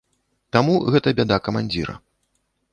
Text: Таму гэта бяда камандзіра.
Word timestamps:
Таму 0.57 0.73
гэта 0.95 1.15
бяда 1.21 1.39
камандзіра. 1.51 1.99